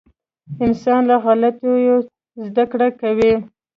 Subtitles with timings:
[0.65, 1.95] •انسان له غلطیو
[2.45, 3.33] زده کړه کوي.